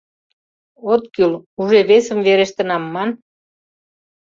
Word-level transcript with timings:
От 0.91 1.03
кӱл, 1.15 1.33
уже 1.61 1.79
весым 1.89 2.19
верештынам, 2.27 2.83
ман. 2.93 3.09